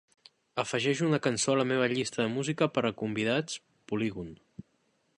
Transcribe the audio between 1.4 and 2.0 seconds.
a la meva